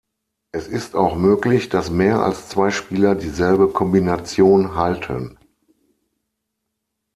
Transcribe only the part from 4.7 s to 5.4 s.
halten.